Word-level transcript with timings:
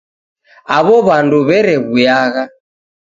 Aw'o 0.77 0.97
w'andu 1.07 1.39
w'erewuyagha 1.47 2.43